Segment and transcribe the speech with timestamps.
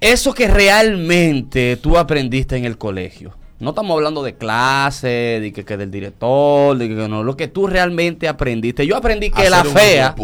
[0.00, 3.36] eso que realmente tú aprendiste en el colegio.
[3.58, 7.46] No estamos hablando de clase, de que, que del director, de que no, lo que
[7.46, 8.86] tú realmente aprendiste.
[8.86, 10.14] Yo aprendí que la fea,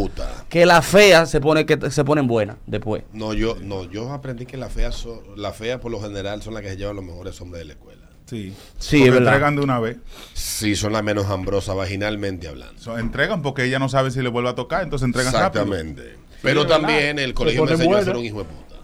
[0.49, 3.03] que la fea se pone que se ponen buenas después.
[3.12, 6.54] No, yo, no, yo aprendí que las feas son, las feas por lo general son
[6.54, 8.01] las que se llevan los mejores hombres de la escuela.
[8.24, 8.54] Sí.
[8.79, 9.35] Sí, Porque es verdad.
[9.35, 9.99] entregan de una vez.
[10.33, 12.81] Sí, son las menos hambrosas vaginalmente hablando.
[12.81, 15.63] So, entregan porque ella no sabe si le vuelve a tocar, entonces entregan rápido.
[15.63, 16.16] Exactamente.
[16.41, 18.77] Pero también el colegio me enseñó a ser un hijo de puta.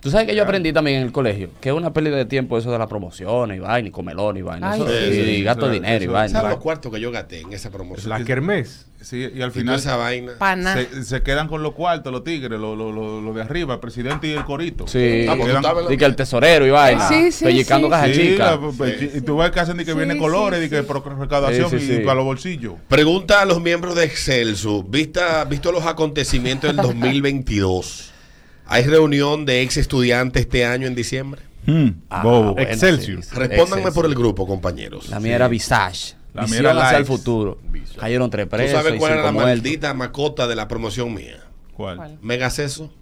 [0.00, 2.56] Tú sabes que yo aprendí también en el colegio que es una pérdida de tiempo
[2.56, 4.72] eso de la promoción y vaina y comelón y vaina.
[4.72, 6.40] Ay, Eso- sí, y, sí, y gasto eso- dinero y vaina.
[6.40, 8.08] ¿Sabes los cuartos que yo gasté en esa promoción?
[8.08, 8.86] La kermés.
[9.02, 10.32] Sí, y al Y final esa vaina.
[10.38, 10.74] Pana.
[10.74, 13.80] se, se quedan con los cuartos, los tigres, los lo, lo- lo de arriba, el
[13.80, 14.86] presidente y el corito.
[14.86, 17.08] Sí, Ah, pues Quedan- que el tesorero y vaina.
[17.08, 17.90] Sí, sí, Pellizcando sí.
[17.92, 18.50] caja Sí, chica.
[18.52, 19.10] la- pues, Sí.
[19.14, 20.66] y tú ves que hacen de que Sí, viene sí, colores, sí.
[20.66, 22.02] y que por recaudación Sí, sí, y, sí.
[22.02, 22.74] para los bolsillos.
[22.88, 28.09] Pregunta a los miembros de Excelso, vista, visto los acontecimientos del 2022,
[28.70, 31.42] ¿hay reunión de ex estudiantes este año en diciembre?
[31.66, 32.54] Hmm, Ah, bobo.
[32.54, 33.22] bueno, Excelsior.
[33.22, 33.28] sí.
[33.34, 33.92] Respóndanme Excelsior.
[33.92, 35.08] por el grupo, compañeros.
[35.10, 36.14] La mía era Visage.
[36.32, 37.58] La mía era hacia el futuro.
[37.98, 38.76] Cayeron tres ¿Tú presos.
[38.80, 39.50] sabes y cuál era la muertos.
[39.56, 41.40] maldita mascota de la promoción mía?
[41.76, 42.18] ¿Cuál?
[42.22, 42.92] Megaceso.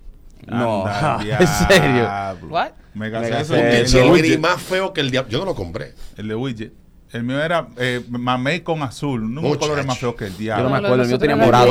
[0.46, 2.48] No, Anda, ¿en serio?
[2.48, 2.70] What?
[2.94, 4.14] Mega Mega Ceso, Ceso.
[4.16, 5.30] el, más feo que el diablo.
[5.30, 5.94] Yo no lo compré.
[6.16, 6.72] el de widget.
[7.12, 9.32] El mío era eh, mamey con azul.
[9.32, 10.64] No un color más feo que el Yo no diablo.
[10.70, 11.70] me No, lo acuerdo, el mío tenía morado.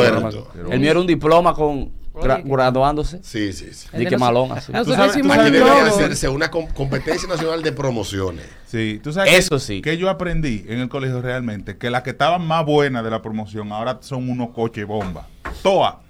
[0.66, 0.74] me.
[0.74, 3.20] El mío era un diploma con gra- graduándose.
[3.24, 3.88] Sí, sí, sí.
[3.92, 4.72] De que malón así.
[4.72, 8.46] Sabes- tú sabes que hacerse una com- competencia nacional de promociones.
[8.66, 9.82] Sí, tú sabes Eso que, sí.
[9.82, 13.22] que yo aprendí en el colegio realmente, que las que estaban más buenas de la
[13.22, 15.28] promoción ahora son unos coches bomba.
[15.64, 16.02] Toa.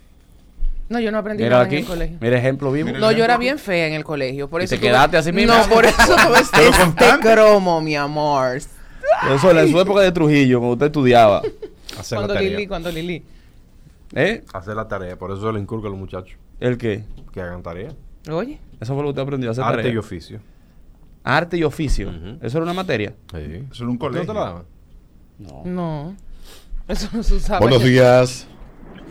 [0.89, 2.17] No, yo no aprendí Mira nada en el colegio.
[2.21, 2.87] Mira ejemplo vivo.
[2.87, 2.99] Mira.
[2.99, 4.47] No, yo era bien fea en el colegio.
[4.49, 5.53] Por ¿Y eso te tuve- quedaste así mismo?
[5.53, 6.15] No, por eso tuve
[6.53, 7.29] Pero este constante.
[7.33, 8.55] cromo, mi amor.
[8.55, 11.41] Eso en su época de Trujillo, cuando usted estudiaba.
[12.09, 12.35] Cuando.
[12.39, 13.23] Lili, cuando Lili.
[14.15, 14.43] ¿Eh?
[14.53, 15.17] Hacer la tarea.
[15.17, 17.03] Por eso le inculco a los muchachos ¿El qué?
[17.33, 17.89] que hagan tarea.
[18.31, 19.93] Oye, Eso fue lo que usted aprendió a hacer Arte tarea.
[19.93, 20.39] y oficio.
[21.23, 22.09] Arte y oficio.
[22.09, 22.37] Ujú.
[22.41, 23.13] Eso era una materia.
[23.31, 23.65] Sí.
[23.71, 24.27] Eso era un ¿No colegio.
[24.27, 24.63] te la daban?
[25.39, 25.61] No.
[25.65, 26.15] no.
[26.87, 27.59] Eso no se usaba.
[27.59, 27.87] Buenos ya.
[27.87, 28.47] días.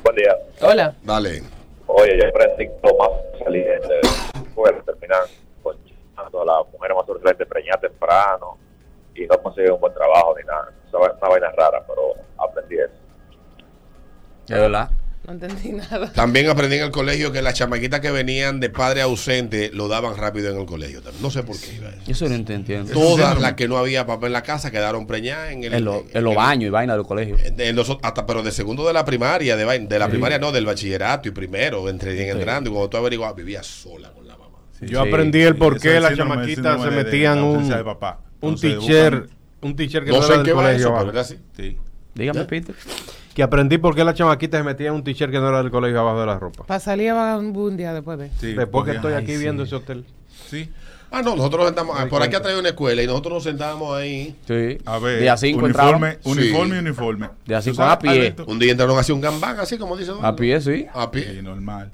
[0.03, 0.35] Buen día.
[0.63, 0.95] Hola.
[1.03, 1.43] Dale.
[1.87, 3.11] Oye, yo lo más
[3.45, 5.21] saliente de la escuela terminan
[5.63, 8.57] conchando a las mujeres más urgentes preñar temprano
[9.15, 10.73] y no consiguen un buen trabajo ni nada.
[10.89, 12.93] Esa va- Una vaina rara, pero aprendí eso.
[14.49, 14.91] De verdad.
[15.27, 16.13] No entendí nada.
[16.13, 20.17] También aprendí en el colegio que las chamaquitas que venían de padre ausente lo daban
[20.17, 21.01] rápido en el colegio.
[21.21, 21.99] No sé por qué iba eso.
[22.07, 22.93] Eso no te entiendo.
[22.93, 25.75] Todas las que no había papá en la casa quedaron preñadas en el.
[25.75, 27.37] En los en en baños y vaina del colegio.
[27.75, 29.65] los- hasta pero de segundo de la primaria, de,
[29.99, 30.11] la Sí.
[30.13, 32.71] primaria no, del bachillerato y primero, entre bien entrando.
[32.71, 34.59] Y cuando tú averiguabas, vivía sola con la mamá.
[34.81, 38.21] Yo Sí, aprendí el por qué las chamaquitas se metían un, de papá.
[38.43, 39.29] un teacher,
[39.61, 40.87] un teacher que No no, sé era en qué del va colegio.
[40.87, 41.37] eso, pero era así.
[41.57, 41.77] Sí.
[42.15, 42.47] Dígame, ¿Ya?
[42.47, 42.75] Peter.
[43.37, 46.01] Que aprendí por qué las chamaquitas se metían un teacher que no era del colegio
[46.01, 46.65] abajo de la ropa.
[46.65, 48.31] Para salir a vagabundear después de.
[48.41, 49.69] Sí, Después que estoy aquí Ay, viendo sí.
[49.69, 50.07] ese hotel.
[50.49, 50.71] Sí.
[51.11, 51.97] Ah, no, nosotros nos sentamos.
[51.97, 52.39] Por aquí cuenta.
[52.39, 54.35] ha traído una escuela y nosotros nos sentábamos ahí.
[54.49, 54.79] Sí.
[54.87, 56.19] A ver, De a cinco uniforme, entraban.
[56.25, 56.77] uniforme Sí.
[56.77, 57.29] y uniforme.
[57.45, 58.11] De a ¿Tú cinco sabes, a pie.
[58.13, 58.45] Alberto?
[58.49, 60.13] Un día entraron así un gambán, así como dice.
[60.23, 60.87] A pie, sí.
[60.95, 61.43] A Sí, pie.
[61.43, 61.93] normal.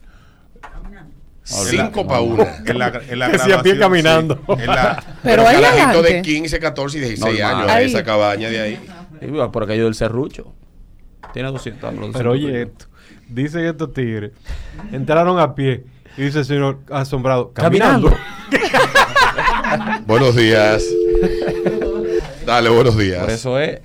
[1.42, 2.56] Cinco para una.
[2.66, 4.36] En la, en la Que sí, a pie caminando.
[4.46, 4.52] sí.
[4.62, 5.66] En la- Pero carajito de
[6.08, 6.22] adelante.
[6.22, 7.56] 15, 14 y 16 Normal.
[7.62, 7.86] años Ahí.
[7.86, 8.80] esa cabaña de ahí.
[9.20, 10.52] Sí, por aquello del serrucho.
[11.32, 12.10] Tiene 200 años.
[12.12, 12.86] Pero oye esto.
[13.28, 14.32] Dicen estos tigres.
[14.92, 15.84] Entraron a pie.
[16.16, 17.52] Y dice el señor asombrado.
[17.52, 18.12] Caminando.
[18.50, 20.02] Caminando.
[20.06, 20.84] Buenos días.
[22.44, 23.20] Dale, buenos días.
[23.20, 23.80] Por eso es.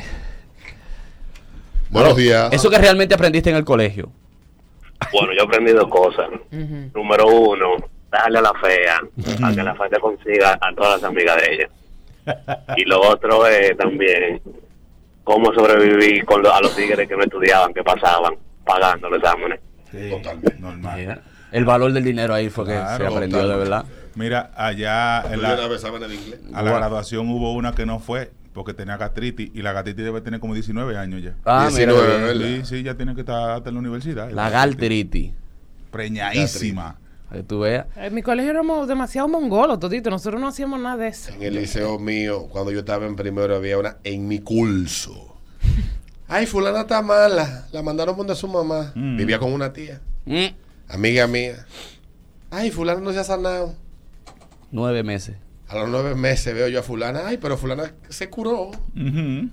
[1.90, 2.52] Buenos días.
[2.52, 4.12] Eso que realmente aprendiste en el colegio.
[5.14, 6.28] Bueno, yo aprendí dos cosas.
[6.52, 7.76] Número uno,
[8.12, 9.00] darle a la fea,
[9.44, 11.70] a que la fea te consiga a todas las amigas de ella.
[12.76, 14.42] Y lo otro es también
[15.28, 19.60] cómo sobrevivir con lo- a los tigres que no estudiaban, que pasaban pagando los exámenes.
[19.92, 20.56] Sí, Totalmente.
[20.58, 20.98] normal.
[20.98, 21.22] Mira,
[21.52, 23.84] El valor del dinero ahí fue que Claro, se aprendió de verdad.
[24.16, 25.50] Mira, allá en la,
[26.54, 30.22] a la graduación hubo una que no fue porque tenía gastritis y la gastritis debe
[30.22, 31.34] tener como 19 años ya.
[31.46, 32.22] Ah, mira, 19, bien.
[32.40, 32.64] ¿verdad?
[32.66, 34.32] Sí, sí, ya tiene que estar hasta en la universidad.
[34.32, 35.32] La galteritis.
[35.92, 36.96] Preñadísima.
[37.30, 37.86] Para que tú veas.
[37.96, 40.10] En mi colegio éramos demasiado mongolos, todito.
[40.10, 41.32] Nosotros no hacíamos nada de eso.
[41.34, 45.36] En el liceo mío, cuando yo estaba en primero, había una en mi curso.
[46.30, 47.68] Ay, fulana está mala.
[47.72, 48.92] La mandaron donde su mamá.
[48.96, 49.18] Mm.
[49.18, 50.48] Vivía con una tía, Mm,
[50.90, 51.66] amiga mía.
[52.52, 53.74] Ay, fulana no se ha sanado.
[54.72, 55.36] Nueve meses.
[55.70, 57.24] A los nueve meses veo yo a fulana.
[57.26, 58.72] Ay, pero fulana se curó.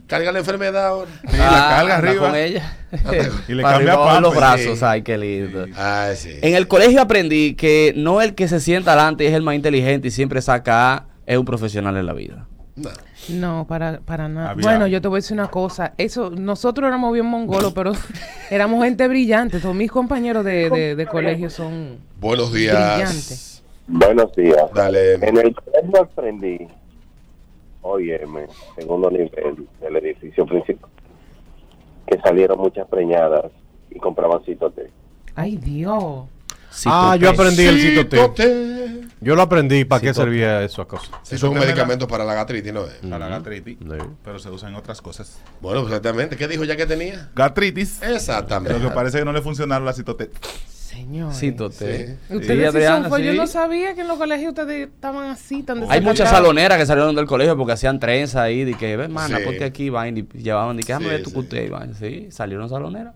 [0.06, 1.10] Carga la enfermedad ahora.
[1.28, 2.26] Sí, la carga arriba.
[2.28, 2.76] con ella.
[3.48, 4.78] Y le Para cambia baja los brazos.
[4.78, 4.84] Sí.
[4.84, 5.66] Ay, qué lindo.
[5.76, 6.30] Ay, sí.
[6.40, 10.06] En el colegio aprendí que no el que se sienta adelante es el más inteligente
[10.08, 12.46] y siempre saca A, es un profesional en la vida.
[12.76, 12.90] No.
[13.30, 14.50] No, para, para nada.
[14.50, 15.94] Había- Bueno, yo te voy a decir una cosa.
[15.98, 17.92] Eso, nosotros éramos bien mongolos, pero
[18.50, 19.58] éramos gente brillante.
[19.58, 22.74] Todos mis compañeros de, de, de colegio son Buenos días.
[22.76, 23.53] brillantes.
[23.86, 24.72] Buenos días.
[24.74, 25.14] Dale.
[25.14, 26.68] En el colegio aprendí,
[27.82, 28.46] óyeme,
[28.76, 30.90] segundo nivel del edificio principal,
[32.06, 33.52] que salieron muchas preñadas
[33.90, 34.90] y compraban citote.
[35.34, 36.26] Ay, Dios.
[36.86, 38.16] Ah, yo aprendí el citote.
[38.16, 39.00] Citote.
[39.20, 39.84] Yo lo aprendí.
[39.84, 41.20] ¿Para qué servía eso a cosa?
[41.22, 42.94] Eso es un medicamento para la gastritis, ¿no es?
[42.94, 43.78] Para la gastritis.
[43.78, 43.98] Sí.
[44.24, 45.40] Pero se usa en otras cosas.
[45.60, 46.36] Bueno, exactamente.
[46.36, 47.30] ¿Qué dijo ya que tenía?
[47.34, 48.02] Gastritis.
[48.02, 48.78] Exactamente.
[48.78, 50.30] Lo que parece que no le funcionaron la citote.
[50.94, 51.34] Señor.
[51.34, 51.50] Sí.
[51.50, 55.30] Ustedes Sí, sí Adriana, son, pues, yo no sabía que en los colegios ustedes estaban
[55.30, 58.96] así, tan Hay muchas saloneras que salieron del colegio porque hacían trenza ahí, de que,
[58.96, 59.42] ven, mana, Sí.
[59.44, 61.94] porque aquí van y llevaban, de que déjame Sí, ver tu y van.
[61.94, 63.14] Sí, salieron saloneras.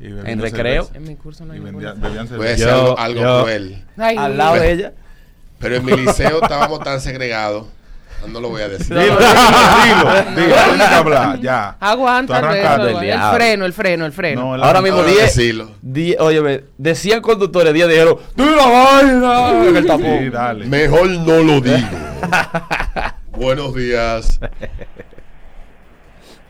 [0.00, 0.84] En recreo.
[0.84, 0.96] cerveza.
[0.98, 3.84] En mi curso no hay vendía- Puede ser Yo- algo, algo yo- cruel.
[3.96, 4.92] Ay, Al lado de ella.
[5.60, 7.66] Pero en mi liceo estábamos tan segregados.
[8.26, 8.96] No lo voy a decir.
[8.96, 10.54] Dilo, dilo, dilo,
[10.96, 11.76] hablar, ya.
[11.80, 14.40] Aguanta, el, el freno, el freno, el freno.
[14.42, 15.22] No, el Ahora mismo Ahora 10.
[15.22, 15.70] decilo.
[15.82, 19.68] 10 Oye, ve, de 100 conductores, 10 dijeron, ¡tú la vaina!
[19.68, 20.18] En el tapón.
[20.18, 20.66] Sí, dale.
[20.66, 21.78] Mejor no lo digo.
[23.32, 24.40] Buenos días.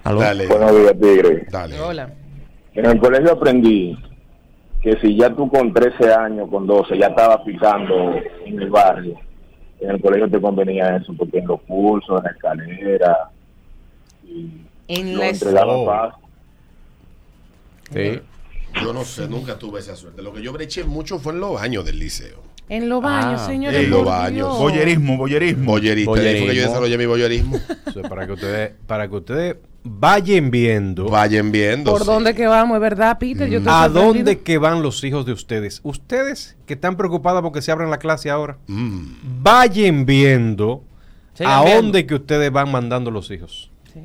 [0.05, 0.21] Aló.
[0.21, 0.47] Dale.
[0.47, 1.47] Buenos días, Tigre.
[1.51, 1.81] Dale.
[1.81, 2.11] Hola.
[2.75, 3.97] En el colegio aprendí
[4.83, 8.15] que si ya tú con 13 años, con 12, ya estabas picando
[8.47, 9.19] en el barrio,
[9.81, 13.31] en el colegio te convenía eso, porque en los cursos, en la escalera,
[14.27, 14.51] y
[14.89, 15.87] En lo la entregaban Oh.
[15.87, 16.25] fácil.
[17.93, 18.21] Sí.
[18.83, 20.23] Yo no sé, nunca tuve esa suerte.
[20.23, 22.43] Lo que yo breché mucho fue en los baños del liceo.
[22.69, 23.83] En los baños, Ah, señores.
[23.85, 24.59] en los baños.
[24.59, 25.73] Boyerismo, boyerismo.
[25.73, 26.11] Boyerista.
[26.13, 26.69] Ahí fue que yo Boyerismo.
[26.69, 27.57] desarrollé mi boyerismo.
[27.87, 29.57] Eso es para que ustedes, para que ustedes
[29.89, 31.91] vayan viendo Vayan viendo.
[31.93, 32.07] ¿Por sí.
[32.07, 32.77] dónde que vamos?
[32.77, 33.49] ¿Es verdad, Peter?
[33.49, 35.81] Yo a dónde que van los hijos de ustedes.
[35.85, 39.43] Ustedes que están preocupados porque se abren la clase ahora, Mm.
[39.43, 40.83] vayan viendo
[41.35, 41.83] Sigan a viendo.
[41.83, 43.71] dónde que ustedes van mandando los hijos.
[43.93, 44.01] Sí.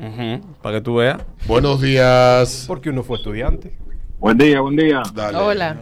[0.00, 1.20] Ujú, Para que tú veas.
[1.46, 2.64] Buenos días.
[2.68, 3.74] Porque uno fue estudiante.
[4.20, 5.02] Buen día, buen día.
[5.12, 5.36] Dale.
[5.38, 5.76] Hola.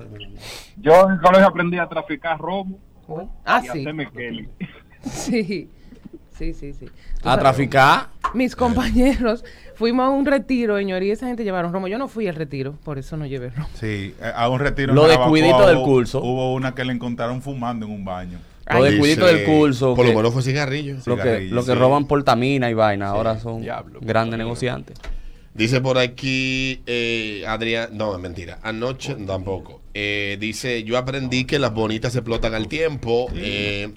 [0.78, 2.78] Yo en el colegio aprendí a traficar robo
[3.44, 3.84] Ah, y a sí.
[4.14, 4.48] Kelly.
[5.02, 5.68] Sí.
[6.32, 6.74] Sí, sí,
[7.24, 8.08] A traficar.
[8.36, 9.44] Mis compañeros
[9.76, 11.88] fuimos a un retiro, señor, y esa gente llevaron romo.
[11.88, 13.68] Yo no fui al retiro, por eso no llevé romo.
[13.80, 14.92] Sí, eh, a un retiro.
[14.92, 16.22] Lo en de Jarabacoa cuidito del curso.
[16.22, 18.38] Hubo una que le encontraron fumando en un baño.
[18.70, 19.94] Lo de cuidito Dice, del curso.
[19.94, 20.96] Por lo menos fue cigarrillo.
[21.06, 21.78] lo que, lo que sí.
[21.78, 23.06] roban portamina y vaina.
[23.08, 24.98] Ahora son diablo, grandes negociantes.
[25.54, 29.80] Dice por aquí eh, Adrián, no, es mentira, anoche tampoco.
[29.94, 33.28] Eh, dice, yo aprendí que las bonitas se explotan al tiempo.
[33.34, 33.94] eh,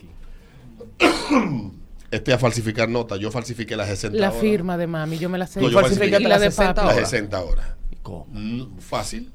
[2.11, 4.41] este a falsificar notas, yo falsifiqué las 60 La horas.
[4.41, 5.61] firma de mami, yo me la sé.
[5.61, 6.87] No, yo falsifiqué y la de las 60 papi.
[6.87, 7.09] Las horas.
[7.09, 7.65] 60 horas.
[8.01, 8.27] ¿Cómo?
[8.31, 9.31] Mm, fácil.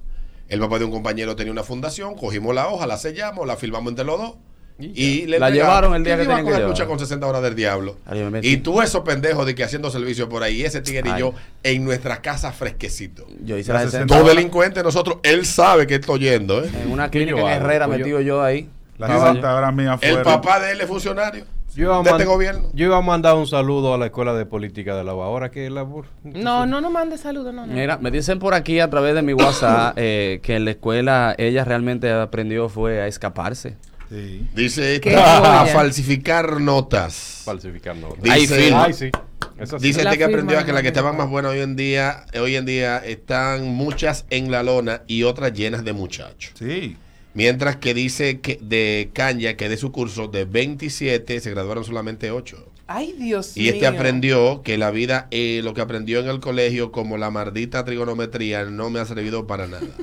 [0.49, 3.91] El papá de un compañero tenía una fundación, cogimos la hoja, la sellamos, la filmamos
[3.93, 4.35] entre los dos.
[4.77, 6.69] Y le La llevaron el día ¿Quién que tenían que llevar?
[6.69, 7.97] lucha con 60 horas del diablo.
[8.07, 8.29] Ay.
[8.43, 11.33] Y tú esos pendejos de que haciendo servicio por ahí, ese tigre y yo
[11.63, 13.25] en nuestra casa fresquecito.
[13.45, 14.37] Yo hice Las la 60 60 Dos horas.
[14.37, 16.71] delincuentes, nosotros, él sabe que estoy oyendo, ¿eh?
[16.83, 17.55] En una clínica yo en?
[17.55, 18.69] Herrera Pues metido yo ahí.
[18.99, 19.27] La Caballo.
[19.29, 21.45] 60 horas mías El papá de él es funcionario
[21.75, 22.69] Yo iba, a de este gobierno.
[22.73, 25.25] yo iba a mandar un saludo a la Escuela de Política de la UA.
[25.25, 25.85] Ahora que la
[26.23, 27.73] No, no nos mande saludos, no, no.
[27.73, 31.35] Mira, me dicen por aquí a través de mi WhatsApp eh, que en la escuela
[31.37, 33.77] ella realmente aprendió fue a escaparse.
[34.09, 34.47] Sí.
[34.55, 37.43] Dice esta, a falsificar notas.
[37.45, 38.11] falsificar no.
[38.23, 38.73] Dice-.
[38.73, 39.11] Ay, sí.
[39.59, 39.87] Eso sí.
[39.87, 42.57] Dice este que aprendió a que las que estaban más buenas hoy en día, hoy
[42.57, 46.53] en día están muchas en la lona y otras llenas de muchachos.
[46.59, 46.97] Sí.
[47.35, 52.31] Mientras que dice que de Kanya que de su curso de 27 se graduaron solamente
[52.31, 52.71] 8.
[52.87, 56.93] Ay, Dios Y este aprendió que la vida, eh, lo que aprendió en el colegio,
[56.93, 59.83] como la maldita trigonometría, no me ha servido para nada.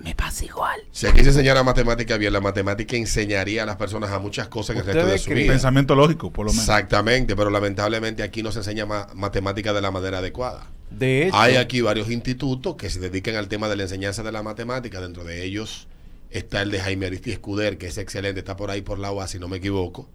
[0.00, 0.80] Me pasa igual.
[0.92, 4.76] Si aquí se enseñara matemática bien, la matemática enseñaría a las personas a muchas cosas
[4.76, 5.52] en el resto de ¿Ustedes su vida.
[5.52, 6.62] Pensamiento lógico, por lo menos.
[6.68, 10.68] Exactamente, pero lamentablemente aquí no se enseña ma- matemática de la manera adecuada.
[10.90, 14.30] De hecho, Hay aquí varios institutos que se dedican al tema de la enseñanza de
[14.30, 15.00] la matemática.
[15.00, 15.88] Dentro de ellos
[16.30, 19.28] está el de Jaime Aristi Escuder, que es excelente, está por ahí por la UA,
[19.28, 20.08] si no me equivoco.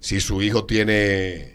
[0.00, 1.54] Si su hijo tiene,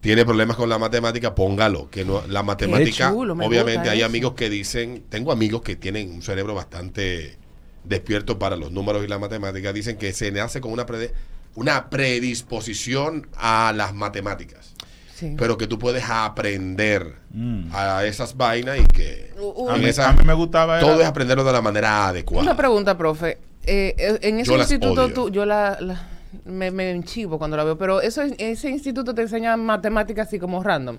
[0.00, 1.90] tiene problemas con la matemática, póngalo.
[1.90, 4.06] Que no, la matemática, chulo, obviamente, hay eso.
[4.06, 7.36] amigos que dicen, tengo amigos que tienen un cerebro bastante
[7.84, 11.12] despierto para los números y la matemática, dicen que se nace con una, prede-
[11.54, 14.74] una predisposición a las matemáticas
[15.16, 15.34] Sí.
[15.36, 17.70] pero que tú puedes aprender Mm.
[17.74, 19.29] a esas vainas y que
[19.68, 20.78] A mí, esa- a mí me gustaba.
[20.78, 22.42] era- todo es aprenderlo de la manera adecuada.
[22.44, 23.38] Una pregunta, profe.
[23.66, 26.00] Eh, eh, en ese Yo instituto tú, yo la, la-
[26.44, 30.62] me, me enchivo cuando la veo, pero eso ese instituto te enseña matemáticas así como
[30.62, 30.98] random.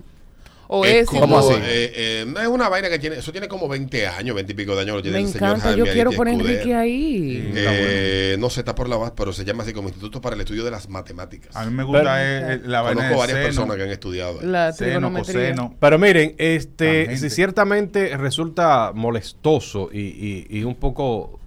[0.74, 1.52] O es es, como, ¿Cómo así?
[1.62, 4.54] eh, eh, no es una vaina que tiene, eso tiene como 20 años, 20 y
[4.56, 4.96] pico de años.
[4.96, 6.54] Lo tiene me el señor encanta, yo quiero poner Escuder.
[6.56, 7.52] Enrique ahí.
[7.54, 10.40] Eh, no sé, está por la base, pero se llama así como Instituto para el
[10.40, 11.54] Estudio de las Matemáticas.
[11.54, 13.82] A mí me gusta Pero- eh, eh, la vaina Conozco de varias seno, personas que
[13.82, 14.40] han estudiado.
[14.40, 14.46] ahí.
[14.46, 15.34] La seno, trigonometría.
[15.50, 15.76] coseno.
[15.78, 21.38] Pero miren, este, si ciertamente resulta molestoso y, y- y un poco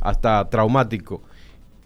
[0.00, 1.22] hasta traumático.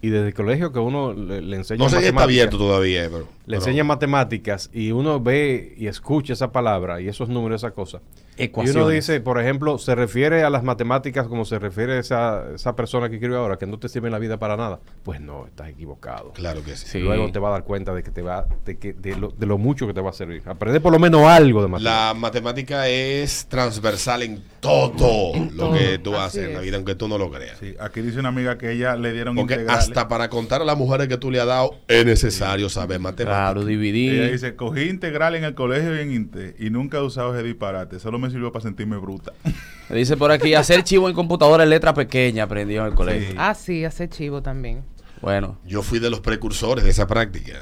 [0.03, 3.05] Y desde el colegio que uno le, le enseña No sé si está abierto todavía,
[3.05, 3.19] eh, pero.
[3.23, 7.71] le pero- enseña matemáticas y uno ve y escucha esa palabra y esos números, esa
[7.71, 8.01] cosa.
[8.37, 8.93] Y uno Ecuaciones.
[9.07, 13.09] dice, por ejemplo, se refiere a las matemáticas como se refiere a esa, esa persona
[13.09, 14.79] que escribe ahora, que no te sirve en la vida para nada.
[15.03, 16.31] Pues no, estás equivocado.
[16.33, 16.87] Claro que sí.
[16.87, 16.99] Sí.
[16.99, 19.45] Luego te va a dar cuenta de que te va, de, que, de, lo, de
[19.45, 20.41] lo mucho que te va a servir.
[20.45, 22.07] Aprender por lo menos algo de matemáticas.
[22.07, 26.95] La matemática es transversal en todo lo que tú Así haces en la vida, aunque
[26.95, 27.57] tú no lo creas.
[27.59, 29.83] Sí, aquí dice una amiga que ella le dieron Porque integrales.
[29.89, 33.25] hasta para contar a las mujeres que tú le has dado es necesario saber matemáticas.
[33.33, 34.31] Claro, Ella dividir.
[34.31, 37.99] dice, cogí integral en el colegio y en Inte y nunca he usado ese disparate.
[37.99, 39.33] Solo me sirvió para sentirme bruta.
[39.89, 43.29] Dice por aquí, hacer chivo en computadora en letra pequeña aprendió en el colegio.
[43.31, 43.35] Sí.
[43.37, 44.83] Ah, sí, hace chivo también.
[45.21, 47.61] Bueno, Yo fui de los precursores de esa práctica.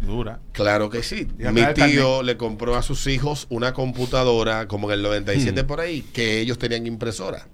[0.00, 0.40] Dura.
[0.52, 1.28] Claro que sí.
[1.38, 6.02] Mi tío le compró a sus hijos una computadora como en el 97 por ahí,
[6.02, 7.46] que ellos tenían impresora.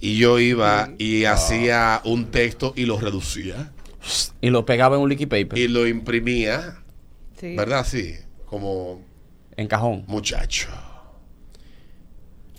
[0.00, 3.70] Y yo iba y hacía un texto y lo reducía
[4.40, 6.78] y lo pegaba en un liquid paper, y lo imprimía,
[7.38, 7.54] Sí.
[7.54, 7.86] ¿verdad?
[7.86, 9.00] Sí, como
[9.56, 10.02] en cajón.
[10.08, 10.68] muchacho.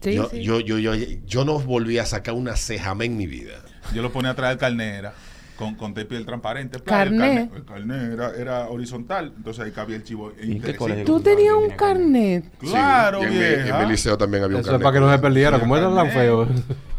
[0.03, 0.41] Sí, yo, sí.
[0.43, 0.93] Yo, yo, yo,
[1.25, 3.55] yo no volví a sacar una cejame en mi vida.
[3.93, 5.13] Yo lo ponía atrás del carnera
[5.57, 6.79] con, con tape el transparente.
[6.81, 7.49] Carné.
[7.55, 10.33] El carné era, era horizontal, entonces ahí cabía el chivo.
[10.41, 11.05] ¿Y en qué colegio?
[11.05, 12.45] Tú tenías un carnet.
[12.59, 13.79] Claro, Sí, y en, mi, vieja.
[13.81, 14.83] en mi liceo también había un Eso carnet.
[14.83, 16.13] para que no se perdiera, como era tan carnet.
[16.13, 16.47] feo.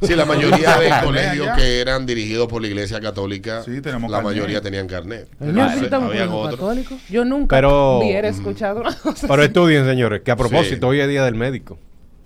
[0.02, 4.10] Sí, la mayoría de Carnet colegios que eran dirigidos por la iglesia católica, Sí, tenemos
[4.10, 4.32] la carnet.
[4.34, 5.28] mayoría tenían carnet.
[5.40, 6.98] Entonces, sí, católicos.
[7.10, 10.90] Yo nunca Pero- hubiera escuchado una cosa Pero estudien, señores, que a propósito, Sí.
[10.90, 11.78] hoy es día del médico.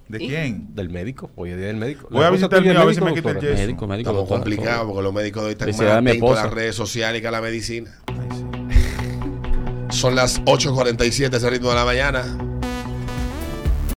[0.09, 0.75] ¿De quién?
[0.75, 2.09] Del médico, hoy es día del médico.
[2.11, 3.62] Voy a visitar el es mío, a ver si médico, me quita el yeso.
[3.62, 4.11] Médico, médico.
[4.11, 7.29] Estamos complicados porque los médicos de hoy están más atentos a las redes sociales que
[7.29, 7.91] a la medicina.
[9.91, 12.48] Son las 8.47 ese ritmo de la mañana.